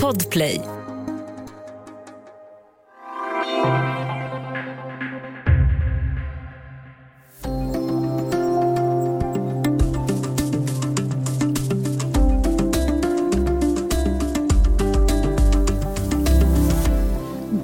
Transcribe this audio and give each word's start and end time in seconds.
Podplay 0.00 0.60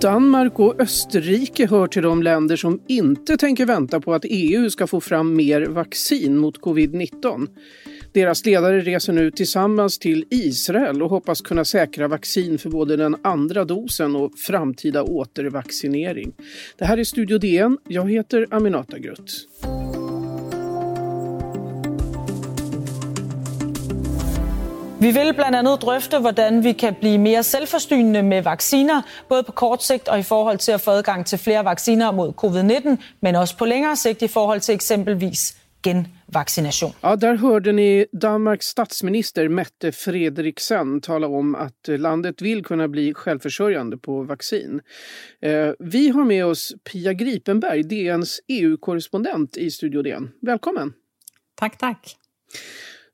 Danmark 0.01 0.59
och 0.59 0.81
Österrike 0.81 1.67
hör 1.67 1.87
till 1.87 2.03
de 2.03 2.23
länder 2.23 2.57
som 2.57 2.81
inte 2.87 3.37
tänker 3.37 3.67
vänta 3.67 4.01
på 4.01 4.15
att 4.15 4.25
EU 4.25 4.71
ska 4.71 4.87
få 4.87 5.01
fram 5.01 5.37
mer 5.37 5.67
vaccin 5.67 6.39
mot 6.39 6.61
covid-19. 6.61 7.47
Deras 8.13 8.47
ledare 8.47 8.81
reser 8.81 9.13
nu 9.13 9.31
tillsammans 9.31 9.99
till 9.99 10.25
Israel 10.31 11.03
och 11.03 11.11
hoppas 11.11 11.41
kunna 11.41 11.65
säkra 11.65 12.09
vaccin 12.09 12.59
för 12.59 12.71
både 12.71 12.97
den 12.97 13.17
andra 13.23 13.65
dosen 13.65 14.17
och 14.17 14.39
framtida 14.39 15.03
återvaccinering. 15.03 16.33
Det 16.79 16.85
här 16.85 16.99
är 16.99 17.05
Studio 17.05 17.39
DN. 17.39 17.79
Jag 17.89 18.11
heter 18.11 18.47
Aminata 18.51 18.99
Grutt. 18.99 19.47
Vi 25.01 25.11
vil 25.11 25.35
blandt 25.35 25.57
andet 25.57 25.83
drøfte, 25.83 26.19
hvordan 26.19 26.65
vi 26.65 26.73
kan 26.73 26.95
blive 27.01 27.19
mere 27.19 27.43
selvforsynende 27.43 28.23
med 28.23 28.43
vacciner, 28.43 29.03
både 29.29 29.43
på 29.43 29.53
kort 29.53 29.83
sigt 29.83 30.09
og 30.09 30.19
i 30.19 30.23
forhold 30.23 30.59
til 30.59 30.73
at 30.73 30.81
få 30.81 30.91
adgang 30.91 31.27
til 31.27 31.39
flere 31.39 31.65
vacciner 31.65 32.11
mod 32.11 32.33
covid-19, 32.45 32.97
men 33.21 33.35
også 33.35 33.57
på 33.57 33.65
længere 33.65 33.97
sigt 33.97 34.23
i 34.23 34.29
forhold 34.29 34.61
til 34.61 34.75
eksempelvis 34.75 35.57
genvaccination. 35.89 36.93
Ja, 37.01 37.17
där 37.17 37.35
hörde 37.35 37.73
ni 37.73 38.07
Danmarks 38.13 38.67
statsminister 38.67 39.49
Mette 39.49 39.93
Frederiksen 39.93 41.01
tala 41.01 41.27
om 41.27 41.55
att 41.55 41.89
landet 41.89 42.43
vill 42.43 42.65
kunna 42.65 42.89
bli 42.89 43.15
självförsörjande 43.15 43.99
på 43.99 44.23
vaccin. 44.23 44.81
Eh, 45.43 45.71
vi 45.79 46.09
har 46.09 46.25
med 46.25 46.47
oss 46.47 46.75
Pia 46.93 47.13
Gripenberg, 47.13 47.83
DNs 47.83 48.41
EU-korrespondent 48.49 49.57
i 49.57 49.71
Studio 49.71 50.03
DN. 50.03 50.31
Välkommen! 50.43 50.93
Tack, 51.55 51.79
tack! 51.79 52.17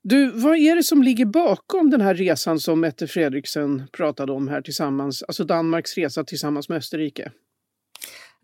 Du, 0.01 0.31
vad 0.31 0.57
är 0.57 0.75
det 0.75 0.83
som 0.83 1.03
ligger 1.03 1.25
bakom 1.25 1.89
den 1.89 2.01
här 2.01 2.15
resan 2.15 2.59
som 2.59 2.79
Mette 2.79 3.07
Fredriksen 3.07 3.83
pratade 3.91 4.31
om 4.31 4.47
här 4.47 4.61
tillsammans, 4.61 5.23
alltså 5.23 5.43
Danmarks 5.43 5.97
resa 5.97 6.23
tillsammans 6.23 6.69
med 6.69 6.77
Österrike? 6.77 7.31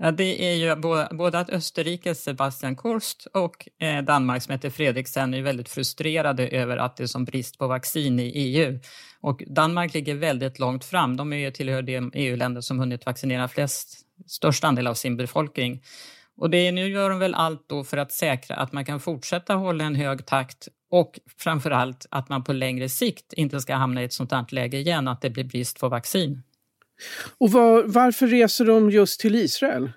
Ja, 0.03 0.11
det 0.11 0.44
är 0.44 0.53
ju 0.53 0.75
både 1.16 1.39
att 1.39 1.49
Österrikes 1.49 2.23
Sebastian 2.23 2.75
Kurst 2.75 3.27
och 3.33 3.67
eh, 3.80 4.03
Danmarks 4.03 4.49
Mette 4.49 4.71
Fredriksen 4.71 5.33
är 5.33 5.41
väldigt 5.41 5.69
frustrerade 5.69 6.47
över 6.47 6.77
att 6.77 6.97
det 6.97 7.03
är 7.03 7.07
som 7.07 7.25
brist 7.25 7.57
på 7.57 7.67
vaccin 7.67 8.19
i 8.19 8.31
EU. 8.35 8.79
Och 9.22 9.44
Danmark 9.47 9.94
ligger 9.94 10.16
väldigt 10.16 10.59
långt 10.59 10.85
fram. 10.85 11.17
De 11.17 11.33
är 11.33 11.38
ju 11.38 11.52
tillhör 11.52 11.81
de 11.81 12.11
EU-länder 12.13 12.61
som 12.61 12.79
hunnit 12.79 13.05
vaccinera 13.05 13.47
flest, 13.47 13.99
störst 14.27 14.63
andel 14.63 14.88
av 14.88 14.94
sin 14.94 15.17
befolkning. 15.17 15.83
Och 16.38 16.49
det, 16.49 16.72
nu 16.72 16.88
gör 16.88 17.09
de 17.09 17.19
väl 17.19 17.35
allt 17.35 17.69
då 17.69 17.83
för 17.83 17.97
att 17.97 18.11
säkra 18.11 18.55
att 18.55 18.72
man 18.72 18.85
kan 18.85 18.99
fortsätta 18.99 19.53
hålla 19.53 19.83
en 19.83 19.95
hög 19.95 20.25
takt 20.25 20.67
och 20.91 21.19
framför 21.38 21.72
allt 21.72 22.05
att 22.11 22.29
man 22.29 22.44
på 22.44 22.53
längre 22.53 22.89
sikt 22.89 23.33
inte 23.33 23.61
ska 23.61 23.75
hamna 23.75 24.02
i 24.02 24.05
ett 24.05 24.13
sånt 24.13 24.31
här 24.31 24.45
läge 24.49 24.77
igen, 24.77 25.07
att 25.07 25.22
det 25.22 25.29
blir 25.29 25.44
brist 25.44 25.79
på 25.79 25.89
vaccin. 25.89 26.41
Och 27.38 27.52
var, 27.52 27.83
varför 27.83 28.27
reser 28.27 28.66
de 28.66 28.91
just 28.91 29.19
till 29.19 29.35
Israel? 29.35 29.91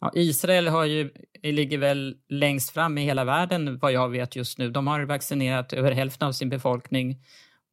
Ja, 0.00 0.10
Israel 0.14 0.68
har 0.68 0.84
ju, 0.84 1.10
ligger 1.42 1.78
väl 1.78 2.16
längst 2.28 2.70
fram 2.70 2.98
i 2.98 3.04
hela 3.04 3.24
världen 3.24 3.78
vad 3.78 3.92
jag 3.92 4.08
vet 4.08 4.36
just 4.36 4.58
nu. 4.58 4.70
De 4.70 4.86
har 4.86 5.02
vaccinerat 5.02 5.72
över 5.72 5.92
hälften 5.92 6.28
av 6.28 6.32
sin 6.32 6.48
befolkning 6.48 7.10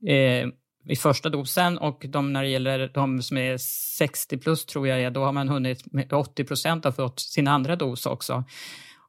eh, 0.08 0.48
i 0.90 0.96
första 0.96 1.30
dosen 1.30 1.78
och 1.78 2.06
de, 2.10 2.34
när 2.34 2.44
det 2.44 2.50
gäller 2.50 2.92
de 2.94 3.22
som 3.22 3.38
är 3.38 3.58
60 3.98 4.38
plus 4.38 4.66
tror 4.66 4.88
jag 4.88 5.02
är, 5.02 5.12
då 5.12 5.24
har 5.24 5.32
man 5.32 5.50
hunnit, 5.50 5.84
80 6.12 6.44
procent 6.44 6.86
har 6.86 6.92
fått 6.92 7.20
sin 7.20 7.48
andra 7.48 7.76
dos 7.76 8.06
också. 8.06 8.44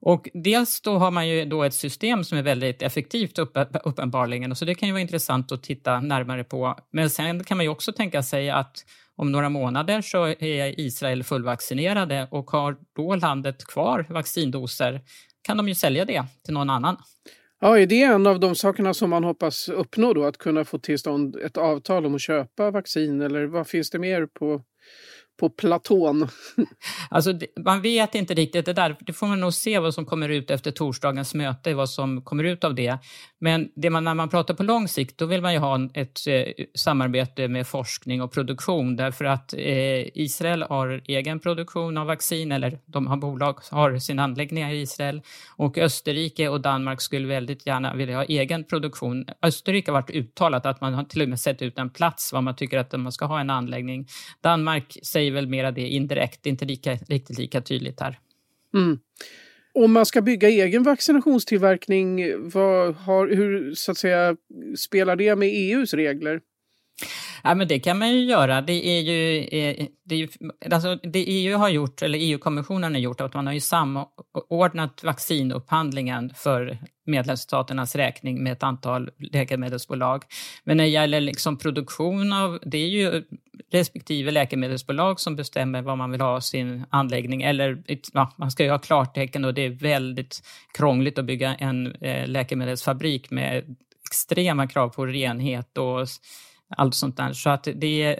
Och 0.01 0.29
dels 0.35 0.81
då 0.81 0.99
har 0.99 1.11
man 1.11 1.29
ju 1.29 1.45
då 1.45 1.63
ett 1.63 1.75
system 1.75 2.25
som 2.25 2.39
är 2.39 2.43
väldigt 2.43 2.83
effektivt 2.83 3.39
uppenbarligen, 3.85 4.57
så 4.57 4.65
det 4.65 4.75
kan 4.75 4.89
ju 4.89 4.93
vara 4.93 5.03
intressant 5.03 5.53
att 5.53 5.63
titta 5.63 6.01
närmare 6.01 6.45
på. 6.45 6.79
Men 6.91 7.11
sen 7.11 7.45
kan 7.45 7.57
man 7.57 7.65
ju 7.65 7.71
också 7.71 7.93
tänka 7.93 8.23
sig 8.23 8.51
att 8.51 8.85
om 9.23 9.33
några 9.33 9.49
månader 9.49 10.01
så 10.01 10.27
är 10.27 10.81
Israel 10.81 11.25
fullvaccinerade 11.25 12.29
och 12.31 12.51
har 12.51 12.77
då 12.97 13.15
landet 13.15 13.65
kvar 13.65 14.07
vaccindoser 14.09 15.01
kan 15.43 15.57
de 15.57 15.69
ju 15.69 15.75
sälja 15.75 16.05
det 16.05 16.25
till 16.45 16.55
någon 16.55 16.71
annan. 16.71 16.97
Ja, 17.61 17.79
är 17.79 17.87
det 17.87 18.03
en 18.03 18.27
av 18.27 18.41
de 18.41 18.55
sakerna 18.55 18.95
som 18.95 19.11
man 19.11 19.25
hoppas 19.25 19.69
uppnå 19.69 20.13
då? 20.13 20.25
Att 20.25 20.39
kunna 20.39 20.65
få 20.65 20.79
till 20.79 20.99
stånd 20.99 21.37
ett 21.37 21.57
avtal 21.57 22.07
om 22.07 22.15
att 22.15 22.21
köpa 22.21 22.71
vaccin 22.71 23.21
eller 23.21 23.47
vad 23.47 23.67
finns 23.67 23.91
det 23.91 23.99
mer 23.99 24.27
på 24.27 24.63
på 25.41 25.51
platån? 25.51 26.29
Alltså, 27.11 27.39
man 27.65 27.83
vet 27.83 28.15
inte 28.15 28.35
riktigt 28.35 28.67
det 28.67 28.73
där. 28.73 28.97
Det 29.01 29.13
får 29.13 29.27
man 29.27 29.41
nog 29.41 29.55
se 29.55 29.79
vad 29.79 29.95
som 29.95 30.07
kommer 30.07 30.29
ut 30.29 30.51
efter 30.51 30.71
torsdagens 30.71 31.35
möte, 31.35 31.75
vad 31.75 31.91
som 31.91 32.23
kommer 32.23 32.45
ut 32.45 32.65
av 32.65 32.75
det. 32.75 32.99
Men 33.43 33.69
det 33.75 33.91
man, 33.91 34.05
när 34.05 34.15
man 34.15 34.29
pratar 34.29 34.55
på 34.55 34.63
lång 34.63 34.89
sikt, 34.89 35.19
då 35.19 35.27
vill 35.27 35.43
man 35.43 35.53
ju 35.53 35.59
ha 35.59 35.89
ett 35.95 36.27
eh, 36.27 36.65
samarbete 36.75 37.49
med 37.49 37.67
forskning 37.67 38.23
och 38.23 38.33
produktion 38.33 38.97
därför 38.97 39.25
att 39.25 39.55
eh, 39.55 40.19
Israel 40.19 40.63
har 40.63 41.03
egen 41.05 41.41
produktion 41.41 41.99
av 41.99 42.07
vaccin, 42.07 42.53
eller 42.53 42.79
de 42.87 43.07
har 43.07 43.17
bolag 43.17 43.59
har 43.71 43.99
sin 43.99 44.19
anläggningar 44.19 44.73
i 44.73 44.81
Israel 44.81 45.23
och 45.57 45.79
Österrike 45.79 46.49
och 46.49 46.61
Danmark 46.61 47.01
skulle 47.01 47.29
väldigt 47.29 47.67
gärna 47.67 47.95
vilja 47.95 48.17
ha 48.17 48.25
egen 48.25 48.65
produktion. 48.65 49.27
Österrike 49.43 49.91
har 49.91 50.01
varit 50.01 50.11
uttalat 50.11 50.67
att 50.67 50.81
man 50.81 50.95
har 50.95 51.05
till 51.05 51.23
och 51.23 51.29
med 51.29 51.41
sett 51.41 51.63
ut 51.63 51.79
en 51.79 51.91
plats 51.91 52.33
var 52.33 52.41
man 52.41 52.57
tycker 52.57 52.79
att 52.79 53.01
man 53.01 53.13
ska 53.13 53.25
ha 53.25 53.41
en 53.41 53.51
anläggning. 53.51 54.07
Danmark 54.41 54.97
säger 55.03 55.33
väl 55.33 55.47
mera 55.47 55.71
det 55.71 55.89
indirekt, 55.89 56.47
inte 56.47 56.65
lika, 56.65 56.95
riktigt 56.95 57.39
lika 57.39 57.61
tydligt 57.61 58.01
här. 58.01 58.19
Mm. 58.75 58.99
Om 59.75 59.93
man 59.93 60.07
ska 60.07 60.23
bygga 60.23 60.49
egen 60.49 60.83
vaccinationstillverkning, 60.83 62.21
vad 62.51 62.95
har, 62.95 63.29
hur 63.29 63.75
så 63.75 63.93
att 63.93 63.99
säga, 63.99 64.37
spelar 64.79 65.17
det 65.17 65.37
med 65.37 65.49
EUs 65.49 65.95
regler? 65.95 66.41
Ja, 67.45 67.55
men 67.55 67.69
det 67.69 67.79
kan 67.79 67.99
man 67.99 68.11
ju 68.13 68.25
göra. 68.25 68.61
Det 68.61 68.87
är 68.87 69.01
ju, 69.01 69.39
eh, 69.39 69.87
det, 70.05 70.15
är 70.15 70.19
ju, 70.19 70.29
alltså 70.73 70.95
det 71.03 71.19
EU 71.19 71.57
har 71.57 71.69
gjort, 71.69 72.03
eller 72.03 72.19
EU-kommissionen 72.19 72.95
har 72.95 73.01
gjort, 73.01 73.21
att 73.21 73.35
man 73.35 73.47
har 73.47 73.55
ju 73.55 73.61
samordnat 73.61 75.05
vaccinupphandlingen 75.05 76.33
för 76.37 76.79
medlemsstaternas 77.07 77.97
räkning 77.97 78.43
med 78.43 78.53
ett 78.53 78.63
antal 78.63 79.11
läkemedelsbolag. 79.33 80.25
Men 80.65 80.77
när 80.77 80.85
det 80.85 80.91
gäller 80.91 81.21
liksom 81.21 81.59
produktion 81.59 82.33
av, 82.33 82.59
det 82.63 82.79
är 82.79 82.89
ju 82.89 83.25
respektive 83.73 84.31
läkemedelsbolag 84.31 85.21
som 85.21 85.37
bestämmer 85.37 85.83
vad 85.83 85.99
man 85.99 86.11
vill 86.11 86.21
ha 86.21 86.41
sin 86.41 86.85
anläggning. 86.91 87.43
Eller 87.43 87.83
ja, 88.13 88.35
man 88.37 88.51
ska 88.51 88.65
ju 88.65 88.71
ha 88.71 88.79
klartecken 88.79 89.45
och 89.45 89.55
det 89.55 89.63
är 89.63 89.71
väldigt 89.71 90.43
krångligt 90.75 91.19
att 91.19 91.25
bygga 91.25 91.55
en 91.55 91.95
eh, 91.95 92.29
läkemedelsfabrik 92.29 93.31
med 93.31 93.77
extrema 94.09 94.67
krav 94.67 94.89
på 94.89 95.07
renhet 95.07 95.79
och 95.79 96.09
allt 96.77 96.95
sånt 96.95 97.17
där. 97.17 97.33
Så 97.33 97.51
att 97.51 97.69
det, 97.75 98.17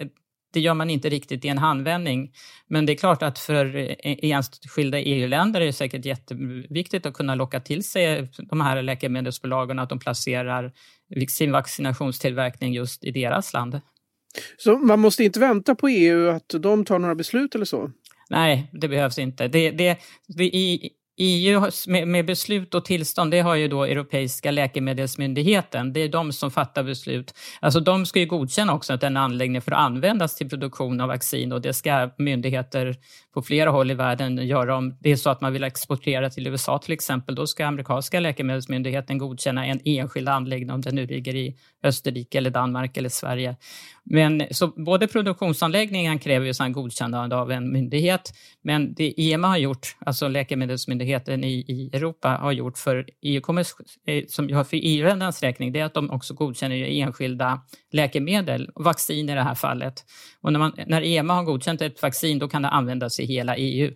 det 0.53 0.59
gör 0.59 0.73
man 0.73 0.89
inte 0.89 1.09
riktigt 1.09 1.45
i 1.45 1.47
en 1.47 1.57
handvändning. 1.57 2.33
Men 2.67 2.85
det 2.85 2.93
är 2.93 2.97
klart 2.97 3.23
att 3.23 3.39
för 3.39 3.95
enskilda 4.03 4.99
EU-länder 4.99 5.61
är 5.61 5.65
det 5.65 5.73
säkert 5.73 6.05
jätteviktigt 6.05 7.05
att 7.05 7.13
kunna 7.13 7.35
locka 7.35 7.59
till 7.59 7.83
sig 7.83 8.31
de 8.37 8.61
här 8.61 8.81
läkemedelsbolagen, 8.81 9.79
att 9.79 9.89
de 9.89 9.99
placerar 9.99 10.71
sin 11.29 11.51
vaccinationstillverkning 11.51 12.73
just 12.73 13.03
i 13.03 13.11
deras 13.11 13.53
land. 13.53 13.81
Så 14.57 14.77
man 14.77 14.99
måste 14.99 15.23
inte 15.23 15.39
vänta 15.39 15.75
på 15.75 15.89
EU 15.89 16.29
att 16.29 16.55
de 16.59 16.85
tar 16.85 16.99
några 16.99 17.15
beslut 17.15 17.55
eller 17.55 17.65
så? 17.65 17.91
Nej, 18.29 18.69
det 18.71 18.87
behövs 18.87 19.17
inte. 19.17 19.47
Det, 19.47 19.71
det, 19.71 19.97
det, 20.27 20.43
i, 20.43 20.89
EU 21.17 21.61
med, 21.87 22.07
med, 22.07 22.25
beslut 22.25 22.73
och 22.73 22.85
tillstånd, 22.85 23.31
det 23.31 23.39
har 23.39 23.55
ju 23.55 23.67
då 23.67 23.83
Europeiska 23.83 24.51
läkemedelsmyndigheten. 24.51 25.93
Det 25.93 25.99
är 25.99 26.09
de 26.09 26.31
som 26.33 26.51
fattar 26.51 26.83
beslut. 26.83 27.33
Alltså 27.59 27.79
de 27.79 28.05
ska 28.05 28.19
ju 28.19 28.25
godkänna 28.25 28.73
också 28.73 28.93
att 28.93 29.03
en 29.03 29.17
anläggning 29.17 29.61
får 29.61 29.73
användas 29.73 30.35
till 30.35 30.49
produktion 30.49 31.01
av 31.01 31.07
vaccin 31.07 31.51
och 31.51 31.61
det 31.61 31.73
ska 31.73 32.09
myndigheter 32.17 32.95
på 33.33 33.41
flera 33.41 33.69
håll 33.69 33.91
i 33.91 33.93
världen 33.93 34.47
göra. 34.47 34.75
Om 34.77 34.97
det 34.99 35.11
är 35.11 35.15
så 35.15 35.29
att 35.29 35.41
man 35.41 35.53
vill 35.53 35.63
exportera 35.63 36.29
till 36.29 36.47
USA 36.47 36.79
till 36.79 36.93
exempel, 36.93 37.35
då 37.35 37.47
ska 37.47 37.65
amerikanska 37.65 38.19
läkemedelsmyndigheten 38.19 39.17
godkänna 39.17 39.65
en 39.65 39.79
enskild 39.85 40.29
anläggning 40.29 40.71
om 40.71 40.81
den 40.81 40.95
nu 40.95 41.05
ligger 41.05 41.35
i 41.35 41.55
Österrike 41.83 42.37
eller 42.37 42.49
Danmark 42.49 42.97
eller 42.97 43.09
Sverige. 43.09 43.55
Men 44.03 44.43
så 44.51 44.67
både 44.67 45.07
produktionsanläggningen 45.07 46.19
kräver 46.19 46.45
ju 46.45 46.73
godkännande 46.73 47.35
av 47.35 47.51
en 47.51 47.71
myndighet, 47.71 48.33
men 48.61 48.93
det 48.93 49.13
EMA 49.17 49.47
har 49.47 49.57
gjort, 49.57 49.95
alltså 49.99 50.27
läkemedelsmyndigheten 50.27 51.02
i, 51.43 51.47
i 51.47 51.89
Europa 51.93 52.29
har 52.29 52.51
gjort 52.51 52.77
för 52.77 53.05
eh, 54.05 54.25
för 54.63 54.77
EU-ländernas 54.77 55.43
räkning, 55.43 55.71
det 55.71 55.79
är 55.79 55.85
att 55.85 55.93
de 55.93 56.09
också 56.09 56.33
godkänner 56.33 56.75
enskilda 56.75 57.61
läkemedel, 57.91 58.69
vaccin 58.75 59.29
i 59.29 59.35
det 59.35 59.41
här 59.41 59.55
fallet. 59.55 59.93
Och 60.41 60.53
när, 60.53 60.59
man, 60.59 60.73
när 60.87 61.01
EMA 61.01 61.33
har 61.33 61.43
godkänt 61.43 61.81
ett 61.81 62.01
vaccin, 62.01 62.39
då 62.39 62.47
kan 62.47 62.61
det 62.61 62.69
användas 62.69 63.19
i 63.19 63.25
hela 63.25 63.55
EU. 63.55 63.91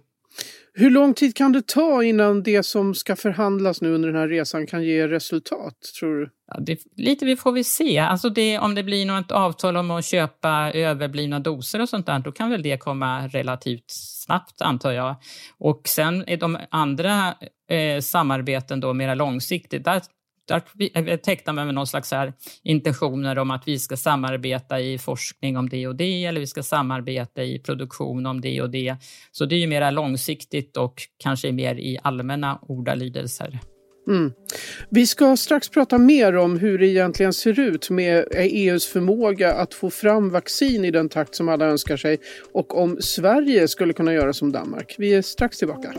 Hur 0.74 0.90
lång 0.90 1.14
tid 1.14 1.36
kan 1.36 1.52
det 1.52 1.68
ta 1.68 2.04
innan 2.04 2.44
det 2.44 2.64
som 2.64 2.96
ska 2.96 3.16
förhandlas 3.16 3.82
nu 3.82 3.94
under 3.94 4.10
den 4.10 4.22
här 4.22 4.28
resan 4.28 4.68
kan 4.68 4.84
ge 4.84 5.08
resultat, 5.08 5.74
tror 6.00 6.16
du? 6.16 6.30
Ja, 6.48 6.60
det, 6.60 6.80
lite 6.98 7.26
vi 7.26 7.36
får 7.36 7.52
vi 7.52 7.64
se. 7.64 7.98
Alltså 7.98 8.30
det, 8.30 8.60
om 8.60 8.76
det 8.76 8.84
blir 8.84 9.06
något 9.06 9.32
avtal 9.32 9.78
om 9.78 9.92
att 9.92 10.06
köpa 10.06 10.72
överblivna 10.74 11.40
doser 11.40 11.82
och 11.82 11.90
sånt 11.90 12.06
där, 12.06 12.20
då 12.20 12.32
kan 12.32 12.50
väl 12.50 12.62
det 12.62 12.78
komma 12.78 13.28
relativt 13.28 13.86
snabbt 13.88 14.62
antar 14.62 14.92
jag. 14.92 15.16
Och 15.60 15.82
sen 15.86 16.24
är 16.28 16.38
de 16.38 16.58
andra 16.72 17.36
eh, 17.70 18.02
samarbeten 18.02 18.80
då 18.80 18.94
mera 18.94 19.16
långsiktigt, 19.16 19.84
där 19.84 20.02
Eh, 20.50 21.18
tecknar 21.18 21.54
man 21.54 21.76
någon 21.76 21.88
slags 21.88 22.12
här 22.12 22.34
intentioner 22.64 23.38
om 23.38 23.52
att 23.52 23.68
vi 23.68 23.80
ska 23.80 23.98
samarbeta 23.98 24.80
i 24.80 24.98
forskning 24.98 25.58
om 25.58 25.70
det 25.70 25.88
och 25.88 25.96
det 25.96 26.26
eller 26.26 26.40
vi 26.40 26.48
ska 26.48 26.64
samarbeta 26.64 27.44
i 27.44 27.60
produktion 27.60 28.26
om 28.26 28.42
det 28.42 28.62
och 28.62 28.70
det. 28.70 28.96
Så 29.32 29.46
det 29.46 29.56
är 29.56 29.60
ju 29.60 29.68
mera 29.68 29.92
långsiktigt 29.92 30.78
och 30.78 31.02
kanske 31.18 31.52
mer 31.52 31.76
i 31.76 31.98
allmänna 32.04 32.60
ordalydelser. 32.62 33.60
Mm. 34.08 34.32
Vi 34.90 35.08
ska 35.08 35.38
strax 35.38 35.70
prata 35.70 35.98
mer 35.98 36.36
om 36.36 36.60
hur 36.60 36.80
det 36.80 36.88
egentligen 36.88 37.34
ser 37.34 37.60
ut 37.60 37.90
med 37.90 38.18
eh, 38.18 38.46
e 38.46 38.50
EUs 38.54 38.88
förmåga 38.88 39.54
att 39.54 39.74
få 39.74 39.90
fram 39.90 40.30
vaccin 40.30 40.86
i 40.86 40.92
den 40.92 41.10
takt 41.10 41.36
som 41.36 41.50
alla 41.50 41.66
önskar 41.66 41.98
sig 41.98 42.18
och 42.52 42.78
om 42.78 42.98
Sverige 43.02 43.68
skulle 43.68 43.94
kunna 43.94 44.14
göra 44.14 44.34
som 44.34 44.52
Danmark. 44.52 44.96
Vi 44.98 45.14
är 45.14 45.22
strax 45.22 45.58
tillbaka. 45.58 45.94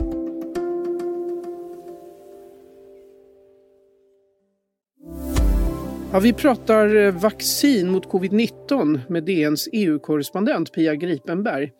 Ja, 6.11 6.19
vi 6.19 6.33
pratar 6.33 6.95
eh, 6.95 7.11
vaccin 7.11 7.89
mot 7.89 8.07
covid-19 8.07 8.99
med 9.09 9.23
DNs 9.23 9.69
EU-korrespondent 9.73 10.73
Pia 10.73 10.95
Gripenberg. 10.95 11.71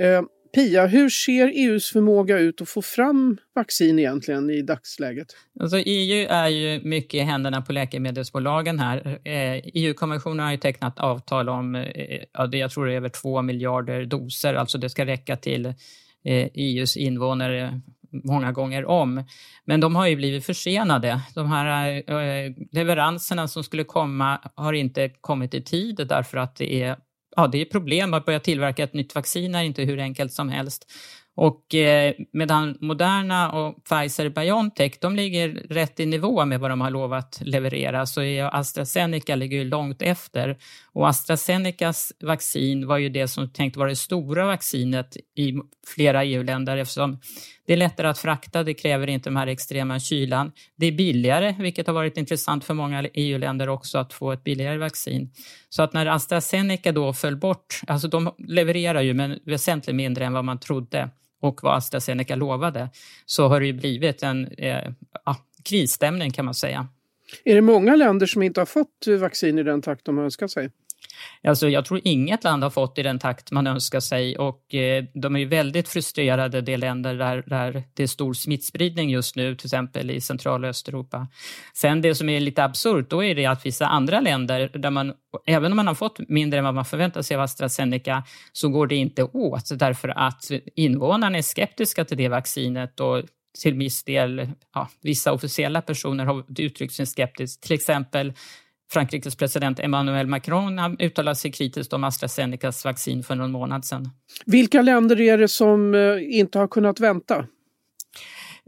Eh, 0.00 0.22
Pia, 0.54 0.86
hur 0.86 1.08
ser 1.08 1.52
EUs 1.54 1.90
förmåga 1.90 2.38
ut 2.38 2.60
att 2.60 2.68
få 2.68 2.82
fram 2.82 3.38
vaccin 3.54 3.98
egentligen 3.98 4.50
i 4.50 4.62
dagsläget? 4.62 5.26
Alltså 5.60 5.78
EU 5.78 6.26
är 6.30 6.48
ju 6.48 6.80
mycket 6.84 7.14
i 7.14 7.20
händerna 7.20 7.62
på 7.62 7.72
läkemedelsbolagen 7.72 8.78
här. 8.78 9.18
Eh, 9.24 9.62
EU-kommissionen 9.74 10.44
har 10.44 10.52
ju 10.52 10.58
tecknat 10.58 10.98
avtal 10.98 11.48
om, 11.48 11.74
eh, 11.74 12.20
ja, 12.32 12.48
jag 12.52 12.70
tror 12.70 12.86
det 12.86 12.92
är 12.92 12.96
över 12.96 13.08
två 13.08 13.42
miljarder 13.42 14.04
doser, 14.04 14.54
alltså 14.54 14.78
det 14.78 14.90
ska 14.90 15.06
räcka 15.06 15.36
till 15.36 15.66
eh, 15.66 15.72
e 16.24 16.50
EUs 16.54 16.96
invånare 16.96 17.80
många 18.10 18.52
gånger 18.52 18.84
om. 18.86 19.24
Men 19.64 19.80
de 19.80 19.96
har 19.96 20.06
ju 20.06 20.16
blivit 20.16 20.46
försenade. 20.46 21.20
De 21.34 21.50
här 21.50 21.96
eh, 22.10 22.52
leveranserna 22.72 23.48
som 23.48 23.64
skulle 23.64 23.84
komma 23.84 24.40
har 24.54 24.72
inte 24.72 25.08
kommit 25.20 25.54
i 25.54 25.62
tid 25.62 26.06
därför 26.08 26.38
att 26.38 26.56
det 26.56 26.82
är, 26.82 26.96
ja, 27.36 27.46
det 27.46 27.60
är 27.60 27.64
problem. 27.64 28.14
Att 28.14 28.24
börja 28.24 28.40
tillverka 28.40 28.84
ett 28.84 28.94
nytt 28.94 29.14
vaccin 29.14 29.54
är 29.54 29.62
inte 29.62 29.82
hur 29.82 30.00
enkelt 30.00 30.32
som 30.32 30.48
helst. 30.48 30.86
Och 31.40 31.74
eh, 31.74 32.14
medan 32.32 32.78
Moderna 32.80 33.52
och 33.52 33.76
Pfizer-Biontech, 33.88 34.98
de 35.00 35.16
ligger 35.16 35.48
rätt 35.48 36.00
i 36.00 36.06
nivå 36.06 36.44
med 36.44 36.60
vad 36.60 36.70
de 36.70 36.80
har 36.80 36.90
lovat 36.90 37.38
leverera, 37.42 38.06
så 38.06 38.22
är 38.22 38.56
AstraZeneca 38.56 39.34
ligger 39.34 39.64
långt 39.64 40.02
efter. 40.02 40.58
Och 40.92 41.08
AstraZenecas 41.08 42.12
vaccin 42.20 42.86
var 42.86 42.98
ju 42.98 43.08
det 43.08 43.28
som 43.28 43.52
tänkt 43.52 43.76
vara 43.76 43.88
det 43.88 43.96
stora 43.96 44.46
vaccinet 44.46 45.16
i 45.36 45.52
flera 45.94 46.24
EU-länder 46.24 46.76
eftersom 46.76 47.18
det 47.68 47.74
är 47.74 47.76
lättare 47.76 48.08
att 48.08 48.18
frakta, 48.18 48.62
det 48.62 48.74
kräver 48.74 49.06
inte 49.06 49.30
den 49.30 49.36
här 49.36 49.46
extrema 49.46 50.00
kylan. 50.00 50.52
Det 50.76 50.86
är 50.86 50.92
billigare, 50.92 51.54
vilket 51.58 51.86
har 51.86 51.94
varit 51.94 52.16
intressant 52.16 52.64
för 52.64 52.74
många 52.74 53.08
EU-länder 53.14 53.68
också 53.68 53.98
att 53.98 54.12
få 54.12 54.32
ett 54.32 54.44
billigare 54.44 54.78
vaccin. 54.78 55.30
Så 55.68 55.82
att 55.82 55.92
när 55.92 56.06
AstraZeneca 56.06 56.92
då 56.92 57.12
föll 57.12 57.36
bort, 57.36 57.80
alltså 57.86 58.08
de 58.08 58.34
levererar 58.38 59.00
ju 59.00 59.14
men 59.14 59.38
väsentligt 59.44 59.96
mindre 59.96 60.24
än 60.24 60.32
vad 60.32 60.44
man 60.44 60.58
trodde 60.58 61.10
och 61.40 61.62
vad 61.62 61.76
AstraZeneca 61.76 62.36
lovade, 62.36 62.88
så 63.26 63.48
har 63.48 63.60
det 63.60 63.66
ju 63.66 63.72
blivit 63.72 64.22
en 64.22 64.46
eh, 64.46 64.92
ja, 65.24 65.36
krisstämning 65.64 66.30
kan 66.30 66.44
man 66.44 66.54
säga. 66.54 66.88
Är 67.44 67.54
det 67.54 67.62
många 67.62 67.96
länder 67.96 68.26
som 68.26 68.42
inte 68.42 68.60
har 68.60 68.66
fått 68.66 69.06
vaccin 69.20 69.58
i 69.58 69.62
den 69.62 69.82
takt 69.82 70.04
de 70.04 70.18
önskat 70.18 70.50
sig? 70.50 70.70
Alltså, 71.42 71.68
jag 71.68 71.84
tror 71.84 72.00
inget 72.04 72.44
land 72.44 72.62
har 72.62 72.70
fått 72.70 72.98
i 72.98 73.02
den 73.02 73.18
takt 73.18 73.50
man 73.50 73.66
önskar 73.66 74.00
sig 74.00 74.38
och 74.38 74.74
eh, 74.74 75.04
de 75.14 75.36
är 75.36 75.40
ju 75.40 75.46
väldigt 75.46 75.88
frustrerade, 75.88 76.60
de 76.60 76.76
länder 76.76 77.14
där, 77.14 77.44
där 77.46 77.84
det 77.94 78.02
är 78.02 78.06
stor 78.06 78.34
smittspridning 78.34 79.10
just 79.10 79.36
nu, 79.36 79.56
till 79.56 79.66
exempel 79.66 80.10
i 80.10 80.20
central 80.20 80.64
och 80.64 80.70
Östeuropa. 80.70 81.28
Sen 81.74 82.02
det 82.02 82.14
som 82.14 82.28
är 82.28 82.40
lite 82.40 82.64
absurt, 82.64 83.10
då 83.10 83.24
är 83.24 83.34
det 83.34 83.46
att 83.46 83.66
vissa 83.66 83.86
andra 83.86 84.20
länder, 84.20 84.70
där 84.74 84.90
man, 84.90 85.12
även 85.46 85.72
om 85.72 85.76
man 85.76 85.86
har 85.86 85.94
fått 85.94 86.18
mindre 86.28 86.58
än 86.58 86.64
vad 86.64 86.74
man 86.74 86.84
förväntar 86.84 87.22
sig 87.22 87.36
av 87.36 87.42
AstraZeneca, 87.42 88.24
så 88.52 88.68
går 88.68 88.86
det 88.86 88.96
inte 88.96 89.24
åt 89.24 89.78
därför 89.78 90.08
att 90.08 90.50
invånarna 90.76 91.38
är 91.38 91.42
skeptiska 91.42 92.04
till 92.04 92.16
det 92.16 92.28
vaccinet 92.28 93.00
och 93.00 93.22
till 93.62 93.74
viss 93.74 94.04
del, 94.04 94.48
ja, 94.74 94.88
vissa 95.02 95.32
officiella 95.32 95.82
personer 95.82 96.24
har 96.24 96.44
uttryckt 96.58 96.94
sin 96.94 97.06
skepsis. 97.06 97.60
Till 97.60 97.72
exempel 97.72 98.32
Frankrikes 98.90 99.36
president 99.36 99.80
Emmanuel 99.80 100.26
Macron 100.26 100.96
uttalade 100.98 101.36
sig 101.36 101.52
kritiskt 101.52 101.92
om 101.92 102.04
AstraZenecas 102.04 102.84
vaccin 102.84 103.22
för 103.22 103.34
någon 103.34 103.52
månad 103.52 103.84
sedan. 103.84 104.10
Vilka 104.46 104.82
länder 104.82 105.20
är 105.20 105.38
det 105.38 105.48
som 105.48 105.94
eh, 105.94 106.38
inte 106.38 106.58
har 106.58 106.68
kunnat 106.68 107.00
vänta? 107.00 107.44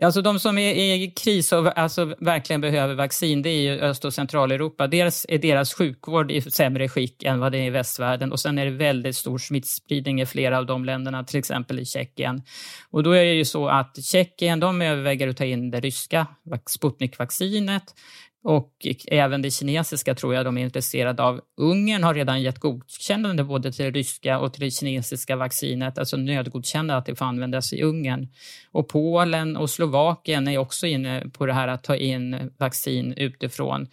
Alltså 0.02 0.22
de 0.22 0.38
som 0.38 0.58
är 0.58 0.74
i 0.74 1.10
kris 1.10 1.52
och 1.52 1.78
alltså 1.78 2.14
verkligen 2.18 2.60
behöver 2.60 2.94
vaccin, 2.94 3.42
det 3.42 3.50
är 3.50 3.60
ju 3.60 3.80
Öst 3.80 4.04
och 4.04 4.14
Centraleuropa. 4.14 4.86
Dels 4.86 5.26
är 5.28 5.38
deras 5.38 5.74
sjukvård 5.74 6.30
i 6.30 6.40
sämre 6.40 6.88
skick 6.88 7.22
än 7.22 7.40
vad 7.40 7.52
det 7.52 7.58
är 7.58 7.66
i 7.66 7.70
västvärlden 7.70 8.32
och 8.32 8.40
sen 8.40 8.58
är 8.58 8.64
det 8.64 8.70
väldigt 8.70 9.16
stor 9.16 9.38
smittspridning 9.38 10.20
i 10.20 10.26
flera 10.26 10.58
av 10.58 10.66
de 10.66 10.84
länderna, 10.84 11.24
till 11.24 11.38
exempel 11.38 11.78
i 11.78 11.84
Tjeckien. 11.84 12.42
Och 12.90 13.02
då 13.02 13.10
är 13.10 13.24
det 13.24 13.34
ju 13.34 13.44
så 13.44 13.68
att 13.68 14.04
Tjeckien, 14.04 14.60
de 14.60 14.82
överväger 14.82 15.28
att 15.28 15.36
ta 15.36 15.44
in 15.44 15.70
det 15.70 15.80
ryska 15.80 16.26
Sputnik-vaccinet. 16.66 17.94
Och 18.42 18.86
även 19.08 19.42
det 19.42 19.50
kinesiska 19.50 20.14
tror 20.14 20.34
jag 20.34 20.44
de 20.44 20.58
är 20.58 20.64
intresserade 20.64 21.22
av. 21.22 21.40
Ungern 21.56 22.02
har 22.02 22.14
redan 22.14 22.42
gett 22.42 22.58
godkännande 22.58 23.44
både 23.44 23.72
till 23.72 23.84
det 23.84 23.90
ryska 23.90 24.38
och 24.38 24.52
till 24.52 24.64
det 24.64 24.70
kinesiska 24.70 25.36
vaccinet, 25.36 25.98
alltså 25.98 26.16
nödgodkännande 26.16 26.96
att 26.96 27.06
det 27.06 27.14
får 27.14 27.24
användas 27.24 27.72
i 27.72 27.82
Ungern. 27.82 28.28
Och 28.70 28.88
Polen 28.88 29.56
och 29.56 29.70
Slovakien 29.70 30.48
är 30.48 30.58
också 30.58 30.86
inne 30.86 31.30
på 31.32 31.46
det 31.46 31.52
här 31.52 31.68
att 31.68 31.84
ta 31.84 31.96
in 31.96 32.50
vaccin 32.58 33.12
utifrån. 33.16 33.88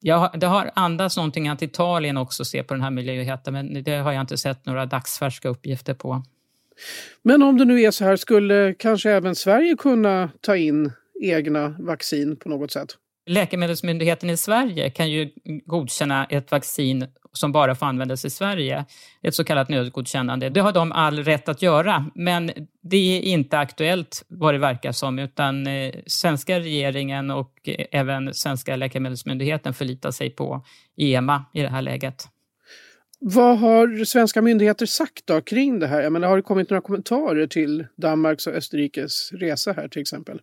Ja, 0.00 0.32
det 0.36 0.46
har 0.46 0.70
andats 0.74 1.16
någonting 1.16 1.48
att 1.48 1.62
Italien 1.62 2.16
också 2.16 2.44
ser 2.44 2.62
på 2.62 2.74
den 2.74 2.82
här 2.82 2.90
möjligheten, 2.90 3.52
men 3.54 3.82
det 3.82 3.96
har 3.96 4.12
jag 4.12 4.20
inte 4.20 4.38
sett 4.38 4.66
några 4.66 4.86
dagsfärska 4.86 5.48
uppgifter 5.48 5.94
på. 5.94 6.22
Men 7.22 7.42
om 7.42 7.58
det 7.58 7.64
nu 7.64 7.82
är 7.82 7.90
så 7.90 8.04
här, 8.04 8.16
skulle 8.16 8.74
kanske 8.78 9.10
även 9.10 9.34
Sverige 9.34 9.76
kunna 9.76 10.30
ta 10.40 10.56
in 10.56 10.92
egna 11.22 11.68
vaccin 11.78 12.36
på 12.36 12.48
något 12.48 12.70
sätt? 12.70 12.96
Läkemedelsmyndigheten 13.28 14.30
i 14.30 14.36
Sverige 14.36 14.90
kan 14.90 15.10
ju 15.10 15.30
godkänna 15.66 16.24
ett 16.24 16.50
vaccin 16.50 17.06
som 17.32 17.52
bara 17.52 17.74
får 17.74 17.86
användas 17.86 18.24
i 18.24 18.30
Sverige, 18.30 18.84
ett 19.22 19.34
så 19.34 19.44
kallat 19.44 19.68
nödgodkännande. 19.68 20.48
Det 20.48 20.60
har 20.60 20.72
de 20.72 20.92
all 20.92 21.24
rätt 21.24 21.48
att 21.48 21.62
göra, 21.62 22.10
men 22.14 22.50
det 22.82 22.96
är 22.96 23.20
inte 23.20 23.58
aktuellt 23.58 24.24
vad 24.28 24.54
det 24.54 24.58
verkar 24.58 24.92
som, 24.92 25.18
utan 25.18 25.66
eh, 25.66 25.94
svenska 26.06 26.60
regeringen 26.60 27.30
och 27.30 27.52
eh, 27.64 27.86
även 27.92 28.34
svenska 28.34 28.76
läkemedelsmyndigheten 28.76 29.74
förlitar 29.74 30.10
sig 30.10 30.30
på 30.30 30.64
EMA 30.96 31.44
i 31.54 31.62
det 31.62 31.68
här 31.68 31.82
läget. 31.82 32.24
Vad 33.20 33.58
har 33.58 34.04
svenska 34.04 34.42
myndigheter 34.42 34.86
sagt 34.86 35.26
då 35.26 35.40
kring 35.40 35.78
det 35.78 35.86
här? 35.86 36.02
Jag 36.02 36.12
menar, 36.12 36.28
har 36.28 36.36
det 36.36 36.42
kommit 36.42 36.70
några 36.70 36.80
kommentarer 36.80 37.46
till 37.46 37.86
Danmarks 37.96 38.46
och 38.46 38.54
Österrikes 38.54 39.32
resa 39.32 39.72
här 39.72 39.88
till 39.88 40.02
exempel? 40.02 40.40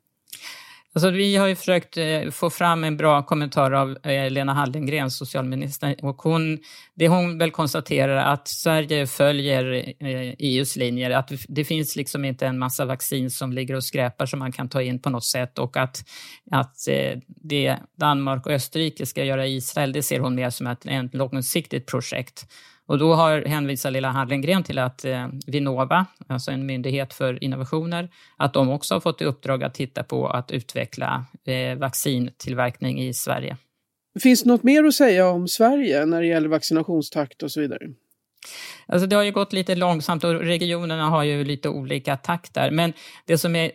Alltså, 0.96 1.10
vi 1.10 1.36
har 1.36 1.48
ju 1.48 1.56
försökt 1.56 1.98
eh, 1.98 2.30
få 2.32 2.50
fram 2.50 2.84
en 2.84 2.98
bra 2.98 3.24
kommentar 3.24 3.72
av 3.72 3.98
eh, 4.04 4.32
Lena 4.32 4.54
Hallengren, 4.54 5.12
socialministern. 5.12 5.96
Och 6.02 6.22
hon, 6.22 6.60
det 6.94 7.08
hon 7.08 7.38
väl 7.38 7.52
konstaterar 7.52 8.34
att 8.34 8.48
Sverige 8.48 9.08
följer 9.08 9.74
eh, 10.00 10.34
EUs 10.40 10.75
linjer. 10.75 11.12
Att 11.12 11.32
det 11.48 11.66
finns 11.66 11.96
liksom 11.96 12.25
inte 12.25 12.48
en 12.48 12.60
massa 12.60 12.86
vaccin 12.86 13.32
som 13.32 13.54
ligger 13.54 13.75
och 13.75 13.84
skräpar 13.84 14.25
som 14.25 14.40
man 14.40 14.52
kan 14.52 14.70
ta 14.70 14.82
in 14.82 15.02
på 15.02 15.10
något 15.10 15.25
sätt. 15.25 15.60
Och 15.60 15.78
att, 15.78 16.04
att 16.52 16.88
eh, 16.88 17.20
det 17.28 17.78
Danmark 18.00 18.46
och 18.46 18.52
Österrike 18.52 19.06
ska 19.06 19.24
göra 19.24 19.48
i 19.48 19.56
Israel, 19.56 19.94
det 19.94 20.04
ser 20.04 20.20
hon 20.20 20.36
mer 20.36 20.50
som 20.50 20.68
ett, 20.68 20.86
ett 20.86 21.14
långsiktigt 21.14 21.86
projekt. 21.86 22.48
Och 22.88 22.98
då 22.98 23.13
har 23.13 23.42
hänvisar 23.42 23.92
Lilla 23.92 24.10
Hallengren 24.10 24.63
till 24.63 24.80
att 24.80 25.06
eh, 25.06 25.27
Vinnova, 25.48 26.06
alltså 26.27 26.51
en 26.51 26.65
myndighet 26.65 27.13
för 27.13 27.44
innovationer, 27.44 28.10
att 28.38 28.54
de 28.54 28.70
också 28.70 28.96
har 28.96 29.00
fått 29.00 29.22
i 29.22 29.25
uppdrag 29.25 29.63
att 29.63 29.74
titta 29.74 30.04
på 30.04 30.27
att 30.27 30.51
utveckla 30.51 31.25
eh, 31.46 31.77
vaccintillverkning 31.77 33.01
i 33.01 33.13
Sverige. 33.13 33.58
Finns 34.20 34.44
det 34.44 34.50
något 34.50 34.63
mer 34.63 34.84
att 34.84 34.94
säga 34.94 35.30
om 35.30 35.48
Sverige 35.48 36.06
när 36.06 36.22
det 36.22 36.27
gäller 36.27 36.50
vaccinationstakt 36.50 37.44
och 37.44 37.51
så 37.51 37.62
vidare? 37.62 37.88
Alltså 38.88 39.08
det 39.08 39.15
har 39.15 39.24
ju 39.24 39.32
gått 39.32 39.54
lite 39.54 39.75
långsamt 39.75 40.24
och 40.24 40.34
regionerna 40.34 41.10
har 41.10 41.24
ju 41.24 41.44
lite 41.44 41.70
olika 41.70 42.18
takt 42.18 42.54
där. 42.54 42.72
Men 42.72 42.94
det 43.25 43.38
som 43.38 43.56
är, 43.56 43.72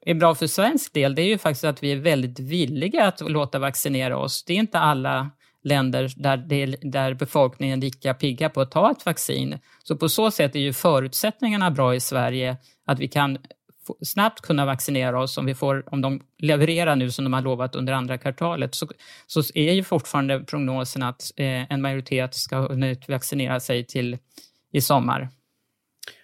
är 0.00 0.14
bra 0.14 0.34
för 0.34 0.46
svensk 0.46 0.92
del, 0.94 1.14
det 1.14 1.22
är 1.22 1.26
ju 1.26 1.38
faktiskt 1.38 1.64
att 1.64 1.82
vi 1.82 1.92
är 1.92 1.96
väldigt 1.96 2.40
villiga 2.40 3.04
att 3.06 3.20
låta 3.20 3.58
vaccinera 3.58 4.18
oss. 4.18 4.44
Det 4.44 4.52
är 4.52 4.56
inte 4.56 4.78
alla 4.78 5.30
länder 5.62 6.12
där, 6.16 6.36
det, 6.36 6.66
där 6.82 7.14
befolkningen 7.14 7.78
är 7.78 7.82
lika 7.82 8.14
pigga 8.14 8.48
på 8.48 8.60
att 8.60 8.70
ta 8.70 8.90
ett 8.90 9.06
vaccin. 9.06 9.58
Så 9.84 9.96
på 9.96 10.08
så 10.08 10.30
sätt 10.30 10.56
är 10.56 10.60
ju 10.60 10.72
förutsättningarna 10.72 11.70
bra 11.70 11.94
i 11.94 12.00
Sverige 12.00 12.56
att 12.86 12.98
vi 12.98 13.08
kan 13.08 13.38
snabbt 14.02 14.40
kunna 14.40 14.66
vaccinera 14.66 15.22
oss 15.22 15.38
om, 15.38 15.46
vi 15.46 15.54
får, 15.54 15.94
om 15.94 16.00
de 16.00 16.20
levererar 16.38 16.96
nu 16.96 17.10
som 17.10 17.24
de 17.24 17.32
har 17.32 17.42
lovat 17.42 17.76
under 17.76 17.92
andra 17.92 18.18
kvartalet 18.18 18.74
så, 18.74 18.88
så 19.26 19.42
är 19.54 19.72
ju 19.72 19.82
fortfarande 19.82 20.40
prognosen 20.40 21.02
att 21.02 21.32
eh, 21.36 21.72
en 21.72 21.82
majoritet 21.82 22.34
ska 22.34 22.68
kunna 22.68 22.94
vaccinera 23.08 23.60
sig 23.60 23.86
till 23.86 24.18
i 24.72 24.80
sommar. 24.80 25.28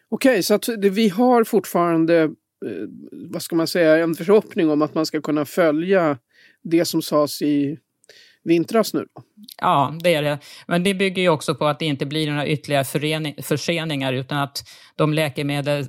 Okej, 0.09 0.31
okay, 0.31 0.43
så 0.43 0.55
att 0.55 0.69
det, 0.79 0.91
vi 0.91 1.09
har 1.09 1.45
fortfarande, 1.45 2.23
eh, 2.23 2.31
vad 3.13 3.43
ska 3.43 3.57
man 3.57 3.67
säga, 3.67 3.97
en 3.97 4.15
förhoppning 4.15 4.71
om 4.71 4.83
att 4.83 4.95
man 4.95 5.07
ska 5.07 5.21
kunna 5.21 5.45
följa 5.45 6.19
det 6.63 6.85
som 6.85 7.03
sades 7.03 7.43
i 7.43 7.79
vintras 8.47 8.95
nu? 8.95 9.07
Då? 9.15 9.23
Ja, 9.61 9.95
det 10.03 10.15
är 10.15 10.23
det. 10.23 10.39
Men 10.67 10.83
det 10.83 10.95
bygger 10.95 11.23
ju 11.23 11.29
också 11.29 11.55
på 11.55 11.67
att 11.67 11.79
det 11.79 11.87
inte 11.87 12.07
blir 12.07 12.31
några 12.31 12.47
ytterligare 12.47 13.43
förseningar 13.43 14.13
utan 14.13 14.39
att 14.39 14.65
de 14.97 15.15
läkemedel 15.15 15.87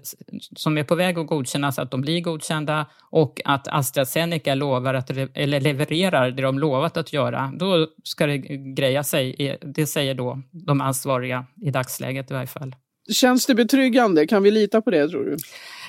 som 0.55 0.77
är 0.77 0.83
på 0.83 0.95
väg 0.95 1.19
att 1.19 1.27
godkännas, 1.27 1.79
att 1.79 1.91
de 1.91 2.01
blir 2.01 2.21
godkända 2.21 2.85
och 3.11 3.41
att 3.45 3.67
AstraZeneca 3.67 4.55
lovar 4.55 4.93
att, 4.93 5.11
eller 5.33 5.59
levererar 5.59 6.31
det 6.31 6.41
de 6.41 6.59
lovat 6.59 6.97
att 6.97 7.13
göra. 7.13 7.51
Då 7.59 7.87
ska 8.03 8.25
det 8.25 8.37
greja 8.75 9.03
sig. 9.03 9.57
Det 9.75 9.87
säger 9.87 10.13
då 10.13 10.41
de 10.51 10.81
ansvariga 10.81 11.45
i 11.61 11.71
dagsläget 11.71 12.31
i 12.31 12.33
varje 12.33 12.47
fall. 12.47 12.75
Känns 13.13 13.45
det 13.45 13.55
betryggande? 13.55 14.27
Kan 14.27 14.43
vi 14.43 14.51
lita 14.51 14.81
på 14.81 14.91
det 14.91 15.09
tror 15.09 15.25
du? 15.25 15.37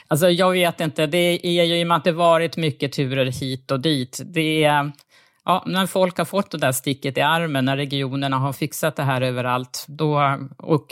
Alltså 0.09 0.31
jag 0.31 0.53
vet 0.53 0.81
inte. 0.81 1.07
Det 1.07 1.47
är 1.47 1.65
ju 1.65 1.81
i 1.81 1.85
och 1.85 1.89
med 1.89 1.97
att 1.97 2.05
det 2.05 2.13
varit 2.13 2.57
mycket 2.57 2.93
turer 2.93 3.27
hit 3.27 3.71
och 3.71 3.81
dit. 3.81 4.21
Det 4.25 4.65
är, 4.65 4.93
Ja, 5.49 5.65
när 5.67 5.87
folk 5.87 6.19
har 6.19 6.25
fått 6.25 6.51
det 6.51 6.59
där 6.59 6.73
sticket 6.73 7.19
i 7.19 7.21
armen, 7.21 7.65
när 7.65 7.77
regionerna 7.77 8.37
har 8.37 8.53
fixat 8.53 8.97
det 8.97 9.03
här 9.03 9.21
överallt, 9.21 9.85
då, 9.89 10.39
och 10.59 10.87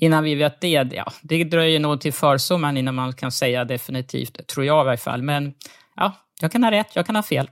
innan 0.00 0.24
vi 0.24 0.34
vet 0.34 0.60
det, 0.60 0.68
ja, 0.68 1.12
det 1.22 1.44
dröjer 1.44 1.80
nog 1.80 2.00
till 2.00 2.12
försommaren 2.12 2.76
innan 2.76 2.94
man 2.94 3.12
kan 3.12 3.32
säga 3.32 3.64
definitivt, 3.64 4.46
tror 4.46 4.66
jag 4.66 4.84
i 4.84 4.86
varje 4.86 4.98
fall. 4.98 5.22
Men 5.22 5.52
ja, 5.96 6.12
jag 6.40 6.52
kan 6.52 6.64
ha 6.64 6.70
rätt, 6.70 6.86
jag 6.94 7.06
kan 7.06 7.16
ha 7.16 7.22
fel. 7.22 7.50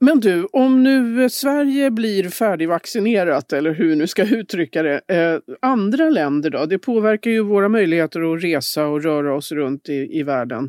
Men 0.00 0.20
du, 0.20 0.48
om 0.52 0.82
nu 0.82 1.22
eh, 1.22 1.28
Sverige 1.28 1.90
blir 1.90 2.28
färdigvaccinerat, 2.28 3.52
eller 3.52 3.74
hur 3.74 3.96
nu 3.96 4.06
ska 4.06 4.22
uttrycka 4.22 4.82
det, 4.82 5.00
eh, 5.08 5.54
andra 5.62 6.10
länder 6.10 6.50
då? 6.50 6.66
Det 6.66 6.78
påverkar 6.78 7.30
ju 7.30 7.42
våra 7.42 7.68
möjligheter 7.68 8.34
att 8.34 8.42
resa 8.42 8.86
och 8.86 9.02
röra 9.02 9.34
oss 9.34 9.52
runt 9.52 9.88
i, 9.88 10.18
i 10.18 10.22
världen. 10.22 10.68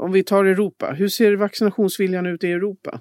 Om 0.00 0.12
vi 0.12 0.24
tar 0.24 0.44
Europa, 0.44 0.92
hur 0.92 1.08
ser 1.08 1.36
vaccinationsviljan 1.36 2.26
ut 2.26 2.44
i 2.44 2.52
Europa? 2.52 3.00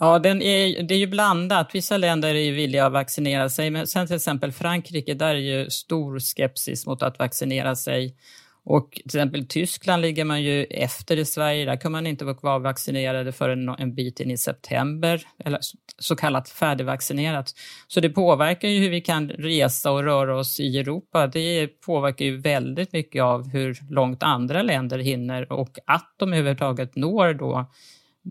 Ja, 0.00 0.18
den 0.18 0.42
är, 0.42 0.82
det 0.82 0.94
är 0.94 0.98
ju 0.98 1.06
blandat. 1.06 1.74
Vissa 1.74 1.96
länder 1.96 2.34
är 2.34 2.52
villiga 2.52 2.86
att 2.86 2.92
vaccinera 2.92 3.48
sig, 3.48 3.70
men 3.70 3.86
sen 3.86 4.06
till 4.06 4.16
exempel 4.16 4.52
Frankrike, 4.52 5.14
där 5.14 5.34
är 5.34 5.34
ju 5.34 5.70
stor 5.70 6.20
skepsis 6.20 6.86
mot 6.86 7.02
att 7.02 7.18
vaccinera 7.18 7.76
sig. 7.76 8.16
Och 8.64 8.90
till 8.92 9.06
exempel 9.06 9.46
Tyskland 9.46 10.02
ligger 10.02 10.24
man 10.24 10.42
ju 10.42 10.64
efter 10.64 11.16
i 11.16 11.24
Sverige. 11.24 11.64
Där 11.64 11.76
kan 11.76 11.92
man 11.92 12.06
inte 12.06 12.24
vara 12.24 12.58
vaccinerade 12.58 13.32
förrän 13.32 13.68
en 13.68 13.94
bit 13.94 14.20
in 14.20 14.30
i 14.30 14.38
september, 14.38 15.22
eller 15.44 15.60
så 15.98 16.16
kallat 16.16 16.48
färdigvaccinerat. 16.48 17.54
Så 17.88 18.00
det 18.00 18.08
påverkar 18.08 18.68
ju 18.68 18.80
hur 18.80 18.90
vi 18.90 19.00
kan 19.00 19.28
resa 19.28 19.92
och 19.92 20.04
röra 20.04 20.38
oss 20.38 20.60
i 20.60 20.78
Europa. 20.78 21.26
Det 21.26 21.66
påverkar 21.66 22.24
ju 22.24 22.36
väldigt 22.36 22.92
mycket 22.92 23.22
av 23.22 23.48
hur 23.48 23.78
långt 23.90 24.22
andra 24.22 24.62
länder 24.62 24.98
hinner 24.98 25.52
och 25.52 25.78
att 25.86 26.14
de 26.16 26.32
överhuvudtaget 26.32 26.96
når 26.96 27.34
då 27.34 27.70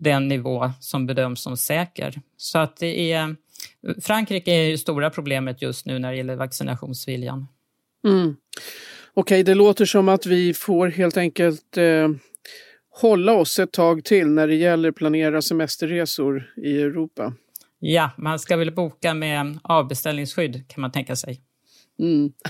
den 0.02 0.28
nivå 0.28 0.70
som 0.80 1.06
bedöms 1.06 1.42
som 1.42 1.56
säker. 1.56 2.20
Så 2.36 2.58
att 2.58 2.76
det 2.76 3.12
är, 3.12 3.36
Frankrike 4.00 4.50
är 4.50 4.70
det 4.70 4.78
stora 4.78 5.10
problemet 5.10 5.62
just 5.62 5.86
nu 5.86 5.98
när 5.98 6.10
det 6.10 6.16
gäller 6.16 6.36
vaccinationsviljan. 6.36 7.46
Mm. 8.04 8.26
Okej, 8.26 8.32
okay, 9.14 9.42
det 9.42 9.54
låter 9.54 9.84
som 9.84 10.08
att 10.08 10.26
vi 10.26 10.54
får 10.54 10.88
helt 10.88 11.16
enkelt 11.16 11.76
eh, 11.76 12.08
hålla 13.00 13.32
oss 13.32 13.58
ett 13.58 13.72
tag 13.72 14.04
till 14.04 14.26
när 14.26 14.48
det 14.48 14.54
gäller 14.54 14.92
planera 14.92 15.42
semesterresor 15.42 16.52
i 16.56 16.80
Europa. 16.80 17.32
Ja, 17.78 18.10
man 18.16 18.38
ska 18.38 18.56
väl 18.56 18.72
boka 18.72 19.14
med 19.14 19.58
avbeställningsskydd 19.62 20.68
kan 20.68 20.80
man 20.80 20.92
tänka 20.92 21.16
sig. 21.16 21.40
Mm. 21.98 22.32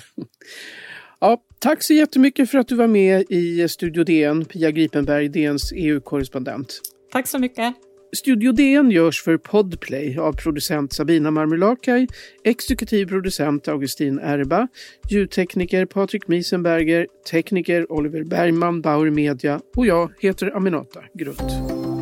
Ja, 1.20 1.42
tack 1.58 1.82
så 1.82 1.92
jättemycket 1.92 2.50
för 2.50 2.58
att 2.58 2.68
du 2.68 2.74
var 2.74 2.86
med 2.86 3.24
i 3.28 3.68
Studio 3.68 4.04
DN, 4.04 4.44
Pia 4.44 4.70
Gripenberg, 4.70 5.28
DNs 5.28 5.72
EU-korrespondent. 5.72 6.80
Tack 7.16 7.26
så 7.26 7.38
mycket. 7.38 7.75
Studio 8.16 8.52
DN 8.52 8.90
görs 8.90 9.23
för 9.23 9.37
Podplay 9.37 10.18
av 10.18 10.32
producent 10.32 10.92
Sabina 10.92 11.30
Marmulakai, 11.30 12.06
exekutiv 12.44 13.06
producent 13.06 13.68
Augustin 13.68 14.18
Erba, 14.18 14.68
ljudtekniker 15.11 15.87
Patrik 15.87 16.28
Miesenberger, 16.28 17.06
tekniker 17.30 17.92
Oliver 17.92 18.25
Bergman, 18.25 18.80
Bauer 18.80 19.11
Media 19.11 19.61
och 19.76 19.87
jag 19.87 20.12
heter 20.20 20.56
Aminata 20.56 21.00
Grut. 21.14 21.95